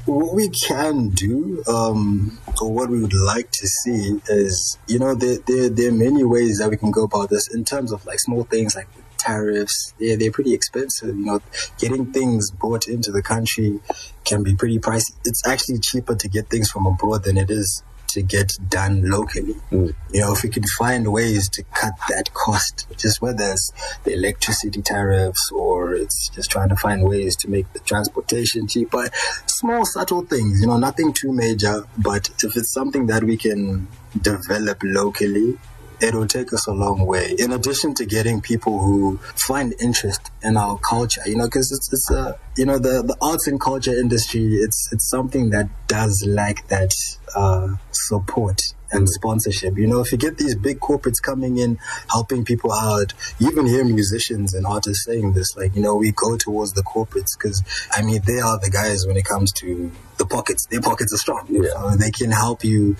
what 0.05 0.35
we 0.35 0.49
can 0.49 1.09
do, 1.09 1.63
um, 1.67 2.37
or 2.61 2.71
what 2.71 2.89
we 2.89 3.01
would 3.01 3.13
like 3.13 3.49
to 3.51 3.67
see 3.67 4.19
is, 4.27 4.77
you 4.87 4.99
know, 4.99 5.15
there, 5.15 5.37
there, 5.47 5.69
there 5.69 5.89
are 5.89 5.93
many 5.93 6.23
ways 6.23 6.59
that 6.59 6.69
we 6.69 6.77
can 6.77 6.91
go 6.91 7.05
about 7.05 7.29
this 7.29 7.47
in 7.53 7.63
terms 7.63 7.91
of 7.91 8.05
like 8.05 8.19
small 8.19 8.43
things 8.43 8.75
like 8.75 8.87
tariffs. 9.17 9.93
They're, 9.99 10.17
they're 10.17 10.31
pretty 10.31 10.53
expensive. 10.53 11.15
You 11.15 11.25
know, 11.25 11.41
getting 11.79 12.11
things 12.11 12.51
brought 12.51 12.87
into 12.87 13.11
the 13.11 13.21
country 13.21 13.79
can 14.25 14.43
be 14.43 14.55
pretty 14.55 14.79
pricey. 14.79 15.11
It's 15.23 15.47
actually 15.47 15.79
cheaper 15.79 16.15
to 16.15 16.27
get 16.27 16.49
things 16.49 16.69
from 16.69 16.85
abroad 16.85 17.23
than 17.23 17.37
it 17.37 17.49
is 17.49 17.81
to 18.17 18.23
get 18.23 18.57
done 18.67 19.09
locally. 19.09 19.53
Mm. 19.71 19.93
You 20.11 20.21
know, 20.21 20.33
if 20.33 20.41
we 20.43 20.49
can 20.49 20.63
find 20.77 21.11
ways 21.11 21.47
to 21.49 21.63
cut 21.63 21.93
that 22.09 22.33
cost, 22.33 22.87
just 22.97 23.21
whether 23.21 23.51
it's 23.51 23.71
the 24.03 24.13
electricity 24.13 24.81
tariffs 24.81 25.51
or 25.51 25.93
it's 25.93 26.29
just 26.29 26.49
trying 26.49 26.69
to 26.69 26.75
find 26.75 27.03
ways 27.03 27.35
to 27.37 27.49
make 27.49 27.71
the 27.73 27.79
transportation 27.79 28.67
cheaper, 28.67 29.09
small 29.45 29.85
subtle 29.85 30.23
things, 30.25 30.61
you 30.61 30.67
know, 30.67 30.77
nothing 30.77 31.13
too 31.13 31.31
major, 31.31 31.83
but 31.97 32.29
if 32.43 32.57
it's 32.57 32.71
something 32.71 33.05
that 33.05 33.23
we 33.23 33.37
can 33.37 33.87
develop 34.19 34.79
locally, 34.83 35.57
it'll 36.01 36.27
take 36.27 36.53
us 36.53 36.67
a 36.67 36.71
long 36.71 37.05
way. 37.05 37.35
In 37.37 37.51
addition 37.51 37.93
to 37.95 38.05
getting 38.05 38.41
people 38.41 38.79
who 38.79 39.17
find 39.35 39.73
interest 39.79 40.31
in 40.43 40.57
our 40.57 40.77
culture, 40.77 41.21
you 41.25 41.35
know, 41.35 41.45
because 41.45 41.71
it's 41.71 41.91
it's 41.91 42.11
a 42.11 42.37
you 42.55 42.65
know 42.65 42.77
the 42.77 43.03
the 43.03 43.15
arts 43.21 43.47
and 43.47 43.59
culture 43.59 43.93
industry. 43.93 44.55
It's 44.55 44.89
it's 44.91 45.09
something 45.09 45.49
that 45.51 45.69
does 45.87 46.23
lack 46.27 46.67
that 46.67 46.93
uh, 47.35 47.75
support 47.91 48.61
and 48.91 49.09
sponsorship. 49.09 49.77
You 49.77 49.87
know, 49.87 49.99
if 49.99 50.11
you 50.11 50.17
get 50.17 50.37
these 50.37 50.55
big 50.55 50.79
corporates 50.79 51.21
coming 51.21 51.57
in, 51.57 51.77
helping 52.09 52.45
people 52.45 52.71
out, 52.71 53.13
you 53.39 53.49
even 53.49 53.65
hear 53.65 53.83
musicians 53.83 54.53
and 54.53 54.65
artists 54.65 55.05
saying 55.05 55.33
this, 55.33 55.57
like, 55.57 55.75
you 55.75 55.81
know, 55.81 55.95
we 55.95 56.11
go 56.11 56.37
towards 56.37 56.73
the 56.73 56.83
corporates 56.83 57.37
because, 57.37 57.63
I 57.91 58.01
mean, 58.01 58.21
they 58.25 58.39
are 58.39 58.57
the 58.59 58.69
guys 58.69 59.05
when 59.05 59.17
it 59.17 59.25
comes 59.25 59.51
to 59.53 59.91
the 60.17 60.25
pockets. 60.25 60.65
Their 60.67 60.81
pockets 60.81 61.13
are 61.13 61.17
strong. 61.17 61.47
Yeah. 61.49 61.69
So 61.73 61.97
they 61.97 62.11
can 62.11 62.31
help 62.31 62.63
you 62.63 62.95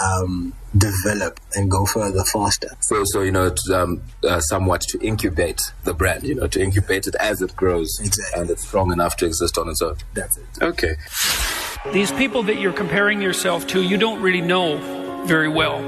um, 0.00 0.52
develop 0.76 1.40
and 1.54 1.70
go 1.70 1.86
further 1.86 2.24
faster. 2.24 2.70
So, 2.80 3.02
so 3.04 3.22
you 3.22 3.32
know, 3.32 3.50
to, 3.50 3.82
um, 3.82 4.02
uh, 4.22 4.40
somewhat 4.40 4.82
to 4.82 5.00
incubate 5.00 5.60
the 5.84 5.92
brand, 5.92 6.22
you 6.22 6.34
know, 6.34 6.46
to 6.46 6.62
incubate 6.62 7.06
it 7.06 7.14
as 7.16 7.42
it 7.42 7.54
grows 7.56 7.98
Exactly. 8.00 8.40
and 8.40 8.50
it's 8.50 8.66
strong 8.66 8.92
enough 8.92 9.16
to 9.18 9.26
exist 9.26 9.58
on 9.58 9.68
its 9.68 9.82
own. 9.82 9.96
That's 10.14 10.38
it. 10.38 10.46
Okay. 10.62 10.94
These 11.90 12.12
people 12.12 12.44
that 12.44 12.60
you're 12.60 12.72
comparing 12.72 13.20
yourself 13.20 13.66
to, 13.68 13.82
you 13.82 13.98
don't 13.98 14.22
really 14.22 14.40
know 14.40 14.78
very 15.26 15.48
well. 15.48 15.82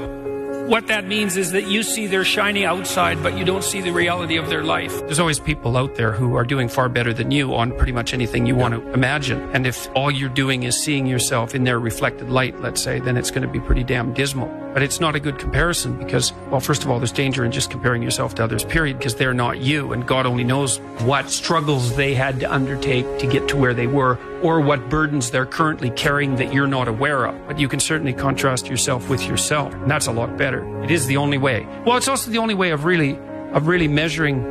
what 0.67 0.87
that 0.87 1.05
means 1.05 1.37
is 1.37 1.51
that 1.51 1.67
you 1.67 1.83
see 1.83 2.07
their 2.07 2.25
shiny 2.25 2.65
outside, 2.65 3.21
but 3.21 3.37
you 3.37 3.45
don't 3.45 3.63
see 3.63 3.81
the 3.81 3.91
reality 3.91 4.35
of 4.35 4.49
their 4.49 4.63
life. 4.63 4.99
There's 5.01 5.19
always 5.19 5.39
people 5.39 5.77
out 5.77 5.93
there 5.93 6.11
who 6.11 6.35
are 6.35 6.43
doing 6.43 6.69
far 6.69 6.89
better 6.89 7.13
than 7.13 7.29
you 7.29 7.53
on 7.53 7.71
pretty 7.77 7.91
much 7.91 8.15
anything 8.15 8.47
you 8.47 8.55
want 8.55 8.73
to 8.73 8.91
imagine. 8.91 9.39
And 9.53 9.67
if 9.67 9.87
all 9.95 10.09
you're 10.09 10.27
doing 10.27 10.63
is 10.63 10.81
seeing 10.81 11.05
yourself 11.05 11.53
in 11.53 11.65
their 11.65 11.79
reflected 11.79 12.31
light, 12.31 12.59
let's 12.61 12.81
say, 12.81 12.99
then 12.99 13.15
it's 13.15 13.29
going 13.29 13.43
to 13.43 13.47
be 13.47 13.59
pretty 13.59 13.83
damn 13.83 14.11
dismal. 14.13 14.47
But 14.73 14.81
it's 14.81 14.99
not 14.99 15.15
a 15.15 15.19
good 15.19 15.37
comparison 15.37 15.97
because, 15.99 16.33
well, 16.49 16.59
first 16.59 16.83
of 16.83 16.89
all, 16.89 16.99
there's 16.99 17.11
danger 17.11 17.45
in 17.45 17.51
just 17.51 17.69
comparing 17.69 18.01
yourself 18.01 18.33
to 18.35 18.43
others, 18.43 18.65
period, 18.65 18.97
because 18.97 19.15
they're 19.15 19.35
not 19.35 19.59
you. 19.59 19.93
And 19.93 20.05
God 20.07 20.25
only 20.25 20.43
knows 20.43 20.79
what 21.01 21.29
struggles 21.29 21.95
they 21.95 22.15
had 22.15 22.39
to 22.39 22.51
undertake 22.51 23.19
to 23.19 23.27
get 23.27 23.47
to 23.49 23.55
where 23.55 23.73
they 23.75 23.87
were 23.87 24.17
or 24.45 24.61
what 24.61 24.89
burdens 24.89 25.31
they're 25.31 25.47
currently 25.47 25.89
carrying 25.89 26.35
that 26.35 26.53
you're 26.53 26.67
not 26.67 26.87
aware 26.87 27.25
of. 27.25 27.47
But 27.47 27.57
you 27.57 27.67
can 27.67 27.79
certainly 27.79 28.13
contrast 28.13 28.67
yourself 28.67 29.09
with 29.09 29.25
yourself. 29.25 29.73
And 29.73 29.89
that's 29.89 30.05
a 30.05 30.11
lot 30.11 30.37
better. 30.37 30.83
It 30.83 30.91
is 30.91 31.07
the 31.07 31.17
only 31.17 31.39
way. 31.39 31.65
Well, 31.83 31.97
it's 31.97 32.07
also 32.07 32.29
the 32.29 32.37
only 32.37 32.53
way 32.53 32.69
of 32.69 32.85
really, 32.85 33.17
of 33.53 33.65
really 33.65 33.87
measuring 33.87 34.43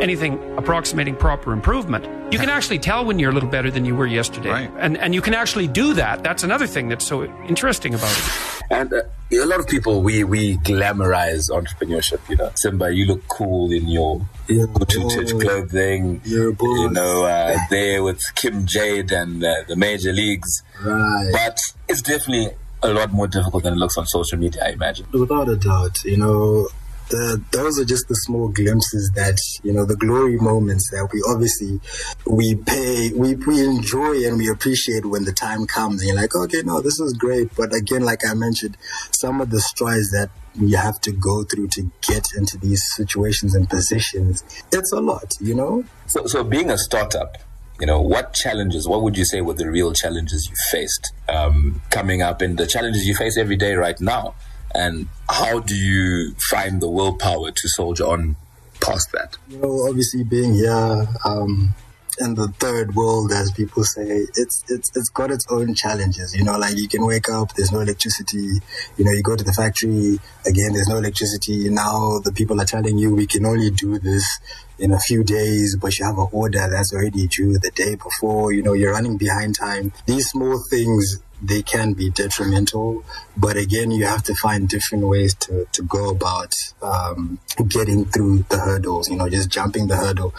anything 0.00 0.38
approximating 0.56 1.14
proper 1.16 1.52
improvement. 1.52 2.04
You 2.32 2.38
can 2.38 2.48
actually 2.48 2.78
tell 2.78 3.04
when 3.04 3.18
you're 3.18 3.30
a 3.30 3.34
little 3.34 3.48
better 3.48 3.70
than 3.70 3.84
you 3.84 3.94
were 3.96 4.06
yesterday. 4.06 4.50
Right. 4.50 4.70
And, 4.78 4.96
and 4.98 5.14
you 5.14 5.20
can 5.20 5.34
actually 5.34 5.66
do 5.66 5.94
that. 5.94 6.22
That's 6.22 6.42
another 6.44 6.66
thing 6.66 6.88
that's 6.88 7.06
so 7.06 7.24
interesting 7.48 7.94
about 7.94 8.10
it. 8.16 8.62
And 8.70 8.92
uh, 8.92 9.02
a 9.32 9.44
lot 9.46 9.58
of 9.58 9.66
people, 9.66 10.00
we, 10.02 10.22
we 10.22 10.56
glamorize 10.58 11.50
entrepreneurship, 11.50 12.20
you 12.28 12.36
know. 12.36 12.52
Simba, 12.54 12.94
you 12.94 13.04
look 13.04 13.26
cool 13.26 13.72
in 13.72 13.88
your 13.88 14.24
Yeah, 14.48 14.64
Gutu 14.66 15.10
Titch 15.10 15.32
boy. 15.32 15.40
clothing. 15.40 16.20
Yeah, 16.24 16.50
boy. 16.50 16.66
You 16.66 16.90
know, 16.90 17.24
uh, 17.24 17.56
there 17.68 18.04
with 18.04 18.22
Kim 18.36 18.66
Jayde 18.66 19.10
and 19.10 19.42
uh, 19.42 19.54
the 19.66 19.74
major 19.74 20.12
leagues. 20.12 20.62
Right. 20.82 21.30
But 21.32 21.58
it's 21.88 22.00
definitely 22.02 22.50
a 22.82 22.92
lot 22.92 23.12
more 23.12 23.26
difficult 23.26 23.64
than 23.64 23.72
it 23.74 23.76
looks 23.76 23.98
on 23.98 24.06
social 24.06 24.38
media, 24.38 24.62
I 24.64 24.70
imagine. 24.70 25.06
Without 25.12 25.48
a 25.48 25.56
doubt, 25.56 26.02
you 26.04 26.16
know, 26.16 26.68
the, 27.10 27.42
those 27.50 27.78
are 27.78 27.84
just 27.84 28.08
the 28.08 28.14
small 28.14 28.48
glimpses 28.48 29.10
that, 29.14 29.38
you 29.62 29.72
know, 29.72 29.84
the 29.84 29.96
glory 29.96 30.36
moments 30.36 30.90
that 30.90 31.08
we 31.12 31.22
obviously, 31.28 31.80
we 32.26 32.54
pay, 32.54 33.12
we, 33.12 33.34
we 33.34 33.64
enjoy 33.64 34.24
and 34.26 34.38
we 34.38 34.48
appreciate 34.48 35.04
when 35.04 35.24
the 35.24 35.32
time 35.32 35.66
comes 35.66 36.00
and 36.00 36.08
you're 36.08 36.16
like, 36.16 36.34
okay, 36.34 36.62
no, 36.62 36.80
this 36.80 36.98
is 37.00 37.12
great. 37.12 37.54
But 37.56 37.74
again, 37.74 38.02
like 38.02 38.20
I 38.26 38.34
mentioned, 38.34 38.76
some 39.10 39.40
of 39.40 39.50
the 39.50 39.60
strides 39.60 40.10
that 40.12 40.30
we 40.58 40.72
have 40.72 41.00
to 41.02 41.12
go 41.12 41.44
through 41.44 41.68
to 41.68 41.90
get 42.02 42.28
into 42.36 42.56
these 42.58 42.82
situations 42.94 43.54
and 43.54 43.68
positions, 43.68 44.44
it's 44.72 44.92
a 44.92 45.00
lot, 45.00 45.34
you 45.40 45.54
know? 45.54 45.84
So, 46.06 46.26
so 46.26 46.44
being 46.44 46.70
a 46.70 46.78
startup, 46.78 47.38
you 47.80 47.86
know, 47.86 48.00
what 48.00 48.34
challenges, 48.34 48.86
what 48.86 49.02
would 49.02 49.16
you 49.16 49.24
say 49.24 49.40
were 49.40 49.54
the 49.54 49.70
real 49.70 49.92
challenges 49.92 50.48
you 50.48 50.54
faced 50.70 51.12
um, 51.28 51.80
coming 51.90 52.20
up 52.22 52.42
and 52.42 52.58
the 52.58 52.66
challenges 52.66 53.06
you 53.06 53.14
face 53.14 53.36
every 53.36 53.56
day 53.56 53.74
right 53.74 54.00
now? 54.00 54.34
And 54.74 55.08
how 55.28 55.60
do 55.60 55.74
you 55.74 56.34
find 56.50 56.80
the 56.80 56.88
willpower 56.88 57.50
to 57.50 57.68
soldier 57.68 58.06
on 58.06 58.36
past 58.80 59.12
that? 59.12 59.36
you 59.48 59.58
know, 59.58 59.86
obviously 59.88 60.24
being 60.24 60.54
here 60.54 61.08
um, 61.24 61.74
in 62.20 62.34
the 62.34 62.48
third 62.58 62.94
world, 62.94 63.32
as 63.32 63.50
people 63.52 63.82
say, 63.84 64.26
it's 64.36 64.64
it's 64.68 64.90
it's 64.96 65.08
got 65.08 65.30
its 65.30 65.46
own 65.50 65.74
challenges. 65.74 66.36
You 66.36 66.44
know, 66.44 66.58
like 66.58 66.76
you 66.76 66.88
can 66.88 67.04
wake 67.04 67.28
up, 67.28 67.54
there's 67.54 67.72
no 67.72 67.80
electricity. 67.80 68.60
You 68.96 69.04
know, 69.04 69.12
you 69.12 69.22
go 69.22 69.36
to 69.36 69.44
the 69.44 69.52
factory 69.52 70.18
again, 70.46 70.72
there's 70.72 70.88
no 70.88 70.98
electricity. 70.98 71.68
Now 71.70 72.18
the 72.18 72.32
people 72.32 72.60
are 72.60 72.66
telling 72.66 72.98
you 72.98 73.14
we 73.14 73.26
can 73.26 73.46
only 73.46 73.70
do 73.70 73.98
this 73.98 74.38
in 74.78 74.92
a 74.92 74.98
few 74.98 75.24
days, 75.24 75.76
but 75.76 75.98
you 75.98 76.04
have 76.04 76.18
an 76.18 76.28
order 76.32 76.68
that's 76.70 76.92
already 76.92 77.26
due 77.26 77.58
the 77.58 77.70
day 77.70 77.96
before. 77.96 78.52
You 78.52 78.62
know, 78.62 78.72
you're 78.72 78.92
running 78.92 79.16
behind 79.16 79.56
time. 79.56 79.92
These 80.06 80.30
small 80.30 80.62
things 80.70 81.22
they 81.42 81.62
can 81.62 81.94
be 81.94 82.10
detrimental, 82.10 83.04
but 83.36 83.56
again, 83.56 83.90
you 83.90 84.04
have 84.04 84.22
to 84.24 84.34
find 84.34 84.68
different 84.68 85.06
ways 85.06 85.34
to, 85.34 85.66
to 85.72 85.82
go 85.82 86.10
about 86.10 86.54
um, 86.82 87.38
getting 87.68 88.04
through 88.04 88.44
the 88.50 88.58
hurdles, 88.58 89.08
you 89.08 89.16
know, 89.16 89.28
just 89.28 89.48
jumping 89.48 89.86
the 89.86 89.96
hurdle. 89.96 90.34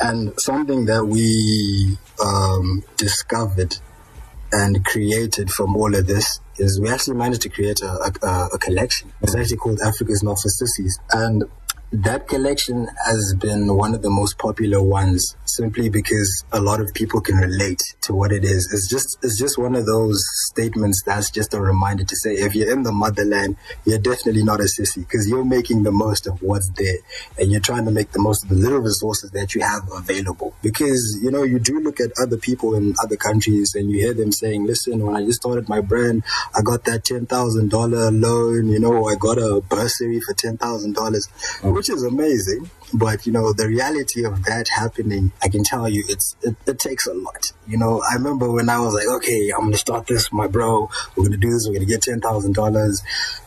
And 0.00 0.38
something 0.40 0.84
that 0.86 1.06
we 1.06 1.98
um, 2.24 2.84
discovered 2.96 3.76
and 4.52 4.84
created 4.84 5.50
from 5.50 5.74
all 5.76 5.94
of 5.94 6.06
this 6.06 6.38
is 6.58 6.80
we 6.80 6.88
actually 6.88 7.16
managed 7.16 7.42
to 7.42 7.48
create 7.48 7.82
a, 7.82 8.12
a, 8.22 8.48
a 8.54 8.58
collection. 8.58 9.12
It's 9.22 9.34
actually 9.34 9.56
called 9.56 9.80
Africa's 9.80 10.22
Not 10.22 10.38
for 10.40 10.48
Sissies. 10.48 10.98
And 11.12 11.44
that 11.92 12.26
collection 12.28 12.88
has 13.06 13.34
been 13.38 13.74
one 13.76 13.94
of 13.94 14.02
the 14.02 14.10
most 14.10 14.38
popular 14.38 14.82
ones 14.82 15.36
simply 15.44 15.88
because 15.88 16.44
a 16.52 16.60
lot 16.60 16.80
of 16.80 16.92
people 16.94 17.20
can 17.20 17.36
relate 17.36 17.80
to 18.02 18.12
what 18.12 18.32
it 18.32 18.44
is. 18.44 18.68
It's 18.72 18.88
just 18.88 19.18
it's 19.22 19.38
just 19.38 19.58
one 19.58 19.74
of 19.74 19.86
those 19.86 20.24
statements 20.50 21.02
that's 21.04 21.30
just 21.30 21.54
a 21.54 21.60
reminder 21.60 22.04
to 22.04 22.16
say 22.16 22.34
if 22.34 22.54
you're 22.54 22.72
in 22.72 22.82
the 22.82 22.92
motherland, 22.92 23.56
you're 23.84 23.98
definitely 23.98 24.42
not 24.42 24.60
a 24.60 24.64
sissy 24.64 25.06
because 25.06 25.28
you're 25.28 25.44
making 25.44 25.82
the 25.84 25.92
most 25.92 26.26
of 26.26 26.42
what's 26.42 26.70
there 26.76 26.98
and 27.38 27.52
you're 27.52 27.60
trying 27.60 27.84
to 27.84 27.90
make 27.90 28.12
the 28.12 28.18
most 28.18 28.42
of 28.44 28.48
the 28.48 28.56
little 28.56 28.78
resources 28.78 29.30
that 29.30 29.54
you 29.54 29.62
have 29.62 29.88
available. 29.92 30.54
Because, 30.62 31.18
you 31.22 31.30
know, 31.30 31.42
you 31.42 31.58
do 31.58 31.80
look 31.80 32.00
at 32.00 32.10
other 32.20 32.36
people 32.36 32.74
in 32.74 32.94
other 33.02 33.16
countries 33.16 33.74
and 33.74 33.90
you 33.90 33.98
hear 33.98 34.14
them 34.14 34.32
saying, 34.32 34.64
listen, 34.64 35.04
when 35.04 35.14
I 35.14 35.24
just 35.24 35.40
started 35.40 35.68
my 35.68 35.80
brand, 35.80 36.24
I 36.56 36.62
got 36.62 36.84
that 36.84 37.04
$10,000 37.04 38.22
loan, 38.22 38.68
you 38.68 38.80
know, 38.80 39.06
I 39.06 39.14
got 39.14 39.38
a 39.38 39.60
bursary 39.60 40.20
for 40.20 40.34
$10,000, 40.34 41.73
which 41.74 41.90
is 41.90 42.02
amazing. 42.04 42.70
But, 42.92 43.26
you 43.26 43.32
know, 43.32 43.52
the 43.52 43.66
reality 43.66 44.24
of 44.24 44.44
that 44.44 44.68
happening, 44.68 45.32
I 45.42 45.48
can 45.48 45.64
tell 45.64 45.88
you, 45.88 46.04
it's, 46.08 46.36
it, 46.42 46.54
it 46.66 46.78
takes 46.78 47.06
a 47.06 47.14
lot. 47.14 47.50
You 47.66 47.76
know, 47.76 48.02
I 48.08 48.14
remember 48.14 48.50
when 48.50 48.68
I 48.68 48.78
was 48.78 48.94
like, 48.94 49.08
okay, 49.16 49.50
I'm 49.50 49.62
going 49.62 49.72
to 49.72 49.78
start 49.78 50.06
this, 50.06 50.32
my 50.32 50.46
bro. 50.46 50.88
We're 51.16 51.24
going 51.24 51.32
to 51.32 51.38
do 51.38 51.50
this. 51.50 51.66
We're 51.66 51.74
going 51.74 51.86
to 51.86 51.92
get 51.92 52.02
$10,000. 52.02 53.02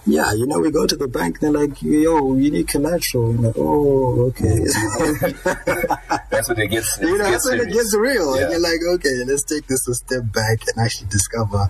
Yeah, 0.05 0.33
you 0.33 0.47
know, 0.47 0.59
we 0.59 0.71
go 0.71 0.85
to 0.85 0.95
the 0.95 1.07
bank. 1.07 1.39
They're 1.39 1.51
like, 1.51 1.81
yo, 1.81 2.35
you 2.35 2.51
need 2.51 2.67
collateral. 2.67 3.33
You're 3.33 3.41
like, 3.41 3.55
oh, 3.57 4.21
okay. 4.27 4.59
That's 6.29 6.49
when 6.49 6.59
it 6.59 6.67
gets. 6.67 6.99
you 6.99 7.17
know, 7.17 7.25
it 7.25 7.31
that's 7.31 7.49
when 7.49 7.59
it 7.61 7.71
gets 7.71 7.95
real. 7.95 8.35
Yeah. 8.35 8.43
And 8.43 8.51
you're 8.51 8.61
like, 8.61 8.79
okay, 8.95 9.23
let's 9.25 9.43
take 9.43 9.67
this 9.67 9.87
a 9.87 9.95
step 9.95 10.23
back 10.33 10.59
and 10.67 10.85
actually 10.85 11.07
discover 11.07 11.69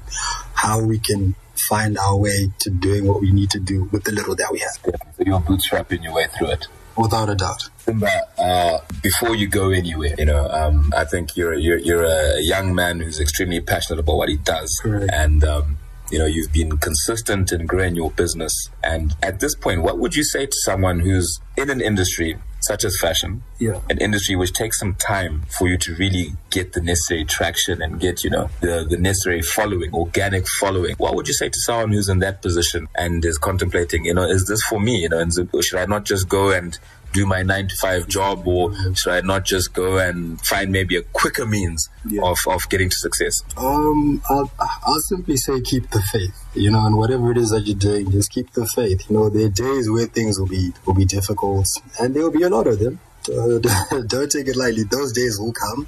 how 0.53 0.81
we 0.81 0.99
can 0.99 1.35
find 1.67 1.97
our 1.97 2.17
way 2.17 2.51
to 2.59 2.69
doing 2.69 3.05
what 3.05 3.21
we 3.21 3.31
need 3.31 3.49
to 3.51 3.59
do 3.59 3.85
with 3.91 4.03
the 4.03 4.11
little 4.11 4.35
that 4.35 4.51
we 4.51 4.59
have. 4.59 4.77
So 4.83 5.23
you're 5.25 5.39
bootstrapping 5.39 6.03
your 6.03 6.13
way 6.13 6.27
through 6.37 6.51
it. 6.51 6.67
Without 6.97 7.29
a 7.29 7.35
doubt. 7.35 7.69
Simba, 7.77 8.09
uh, 8.39 8.79
before 9.03 9.35
you 9.35 9.47
go 9.47 9.69
anywhere, 9.69 10.15
you 10.17 10.25
know, 10.25 10.49
um, 10.49 10.91
I 10.97 11.05
think 11.05 11.37
you're, 11.37 11.53
you're 11.53 11.77
you're 11.77 12.03
a 12.03 12.41
young 12.41 12.73
man 12.73 12.99
who's 12.99 13.19
extremely 13.19 13.61
passionate 13.61 13.99
about 13.99 14.17
what 14.17 14.29
he 14.29 14.37
does, 14.37 14.79
Correct. 14.81 15.11
and 15.13 15.43
um, 15.43 15.77
you 16.11 16.17
know, 16.17 16.25
you've 16.25 16.51
been 16.51 16.77
consistent 16.77 17.51
in 17.51 17.65
growing 17.65 17.95
your 17.95 18.11
business. 18.11 18.69
And 18.83 19.15
at 19.21 19.39
this 19.39 19.55
point, 19.55 19.83
what 19.83 19.99
would 19.99 20.15
you 20.15 20.23
say 20.23 20.45
to 20.45 20.57
someone 20.63 20.99
who's 20.99 21.39
in 21.55 21.69
an 21.69 21.81
industry 21.81 22.37
such 22.67 22.83
as 22.83 22.97
fashion, 22.99 23.43
Yeah. 23.59 23.79
an 23.89 23.97
industry 23.99 24.35
which 24.35 24.53
takes 24.53 24.79
some 24.79 24.93
time 24.95 25.43
for 25.57 25.67
you 25.67 25.77
to 25.79 25.95
really 25.95 26.33
get 26.49 26.73
the 26.73 26.81
necessary 26.81 27.23
traction 27.25 27.81
and 27.81 27.99
get, 27.99 28.23
you 28.23 28.29
know, 28.29 28.49
the, 28.61 28.85
the 28.89 28.97
necessary 28.97 29.41
following, 29.41 29.93
organic 29.93 30.45
following. 30.59 30.95
What 30.97 31.15
would 31.15 31.27
you 31.27 31.33
say 31.33 31.49
to 31.49 31.59
someone 31.61 31.91
who's 31.93 32.09
in 32.09 32.19
that 32.19 32.41
position 32.41 32.87
and 32.95 33.23
is 33.23 33.37
contemplating, 33.37 34.05
you 34.05 34.13
know, 34.13 34.23
is 34.23 34.45
this 34.47 34.61
for 34.63 34.79
me? 34.79 34.97
You 35.03 35.09
know, 35.09 35.19
and 35.19 35.31
should 35.33 35.79
I 35.79 35.85
not 35.85 36.03
just 36.05 36.27
go 36.29 36.51
and 36.51 36.77
do 37.13 37.25
my 37.25 37.41
nine 37.43 37.67
to 37.67 37.75
five 37.77 38.07
job 38.07 38.47
or 38.47 38.73
should 38.95 39.11
I 39.13 39.21
not 39.21 39.45
just 39.45 39.73
go 39.73 39.97
and 39.97 40.39
find 40.41 40.71
maybe 40.71 40.95
a 40.97 41.01
quicker 41.01 41.45
means 41.45 41.89
Yeah. 42.05 42.21
of, 42.23 42.37
of 42.47 42.67
getting 42.69 42.89
to 42.89 42.95
success? 42.95 43.41
Um, 43.57 44.21
I'll, 44.29 44.51
I'll 44.59 44.99
simply 45.09 45.37
say 45.37 45.61
keep 45.61 45.89
the 45.91 46.01
faith, 46.01 46.35
you 46.53 46.71
know, 46.71 46.85
and 46.85 46.97
whatever 46.97 47.31
it 47.31 47.37
is 47.37 47.49
that 47.51 47.65
you're 47.65 47.77
doing, 47.77 48.11
just 48.11 48.31
keep 48.31 48.51
the 48.53 48.65
faith. 48.67 49.09
You 49.09 49.15
know, 49.17 49.29
there 49.29 49.45
are 49.45 49.49
days 49.49 49.89
where 49.89 50.05
things 50.07 50.39
will 50.39 50.47
be 50.47 50.73
will 50.85 50.93
be 50.95 51.05
difficult, 51.05 51.67
and 51.99 52.13
there 52.15 52.23
will 52.23 52.31
be 52.31 52.43
a 52.43 52.49
lot 52.49 52.67
of 52.67 52.79
them. 52.79 52.99
Don't 54.07 54.31
take 54.31 54.47
it 54.47 54.55
lightly; 54.55 54.83
those 54.83 55.11
days 55.11 55.37
will 55.39 55.53
come. 55.53 55.87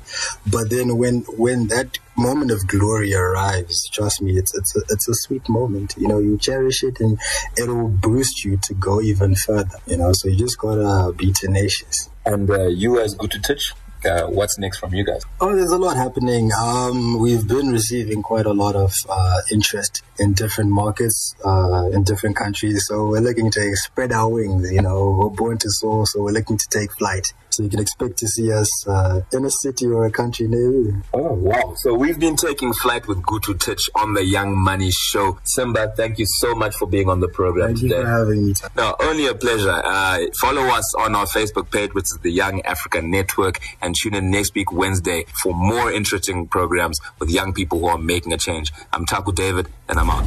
But 0.50 0.70
then, 0.70 0.98
when 0.98 1.22
when 1.38 1.68
that 1.68 1.98
moment 2.18 2.52
of 2.52 2.68
glory 2.68 3.14
arrives, 3.14 3.90
trust 3.90 4.22
me, 4.22 4.38
it's 4.38 4.54
it's 4.56 4.76
a, 4.76 4.82
it's 4.90 5.08
a 5.08 5.14
sweet 5.14 5.48
moment. 5.48 5.96
You 5.98 6.08
know, 6.08 6.20
you 6.20 6.38
cherish 6.38 6.84
it, 6.84 7.00
and 7.00 7.18
it'll 7.58 7.88
boost 7.88 8.44
you 8.44 8.58
to 8.64 8.74
go 8.74 9.02
even 9.02 9.36
further. 9.36 9.78
You 9.88 9.98
know, 9.98 10.12
so 10.14 10.28
you 10.28 10.38
just 10.38 10.58
gotta 10.58 11.14
be 11.14 11.32
tenacious. 11.32 12.10
And 12.26 12.50
uh, 12.50 12.68
you 12.68 13.00
as 13.00 13.16
Gutu 13.16 13.42
Titch, 13.42 13.74
uh, 14.06 14.28
what's 14.28 14.58
next 14.58 14.80
from 14.80 14.94
you 14.94 15.04
guys? 15.04 15.24
Oh, 15.40 15.56
there's 15.56 15.72
a 15.72 15.78
lot 15.78 15.98
happening. 15.98 16.52
Um, 16.58 17.20
we've 17.20 17.48
been 17.48 17.72
receiving 17.72 18.22
quite 18.22 18.46
a 18.46 18.54
lot 18.54 18.76
of 18.76 18.94
uh, 19.10 19.42
interest 19.52 20.04
in 20.18 20.34
different 20.34 20.70
markets, 20.70 21.36
uh, 21.46 21.90
in 21.92 22.04
different 22.04 22.36
countries. 22.36 22.88
So 22.88 23.08
we're 23.08 23.22
looking 23.22 23.52
to 23.52 23.76
spread 23.76 24.12
our 24.12 24.30
wings. 24.30 24.72
You 24.72 24.82
know, 24.82 25.18
we're 25.20 25.30
born 25.30 25.58
to 25.60 25.70
soar, 25.70 26.06
so 26.06 26.22
we're 26.22 26.32
looking 26.32 26.58
to 26.58 26.68
take 26.70 26.92
flight. 26.98 27.34
So 27.60 27.64
you 27.64 27.70
can 27.70 27.82
expect 27.82 28.16
to 28.20 28.28
see 28.30 28.54
us 28.54 28.88
uh, 28.88 29.20
in 29.34 29.44
a 29.44 29.50
city 29.50 29.86
or 29.86 30.06
a 30.06 30.12
country 30.12 30.48
near 30.48 30.72
you. 30.72 31.02
Oh, 31.14 31.34
wow. 31.34 31.74
So 31.76 31.94
we've 31.94 32.18
been 32.18 32.38
taking 32.38 32.72
flight 32.72 33.06
with 33.06 33.18
Gutu 33.18 33.60
Titch 33.60 33.90
on 33.96 34.14
the 34.14 34.24
Young 34.24 34.58
Money 34.58 34.92
Show. 34.92 35.38
Simba, 35.44 35.92
thank 35.98 36.20
you 36.20 36.26
so 36.38 36.56
much 36.56 36.74
for 36.78 36.88
being 36.88 37.10
on 37.10 37.20
the 37.20 37.28
program 37.28 37.76
Thank 37.76 37.82
you 37.82 38.02
for 38.02 38.08
having 38.08 38.46
me. 38.46 38.54
No, 38.78 38.96
only 39.02 39.28
a 39.28 39.36
pleasure. 39.36 39.82
Uh, 39.84 40.20
follow 40.40 40.62
us 40.68 40.96
on 41.00 41.14
our 41.16 41.26
Facebook 41.26 41.70
page, 41.70 41.94
which 41.94 42.06
is 42.06 42.20
the 42.22 42.32
Young 42.32 42.62
Africa 42.62 43.02
Network, 43.02 43.60
and 43.82 43.94
tune 43.94 44.14
in 44.14 44.32
next 44.32 44.56
week, 44.56 44.72
Wednesday, 44.72 45.26
for 45.44 45.54
more 45.54 45.92
interesting 45.92 46.48
programs 46.48 46.98
with 47.20 47.30
young 47.30 47.52
people 47.52 47.80
who 47.80 47.88
are 47.88 47.98
making 47.98 48.32
a 48.32 48.38
change. 48.38 48.72
I'm 48.94 49.06
Taku 49.06 49.34
David, 49.34 49.68
and 49.90 50.00
I'm 50.00 50.10
out. 50.10 50.26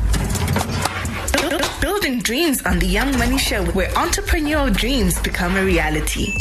Build, 1.41 1.81
build 1.81 2.03
building 2.03 2.21
dreams 2.21 2.61
on 2.65 2.79
the 2.81 2.87
Young 2.87 3.17
Money 3.17 3.39
Show, 3.39 3.65
where 3.73 3.89
entrepreneurial 3.91 4.75
dreams 4.77 5.21
become 5.23 5.57
a 5.57 5.65
reality. 5.65 6.37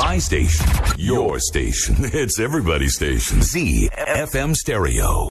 My 0.00 0.16
station, 0.16 0.66
your 0.96 1.38
station. 1.38 1.96
It's 2.22 2.40
everybody's 2.40 2.94
station. 2.94 3.40
ZFM 3.40 4.56
Stereo. 4.56 5.28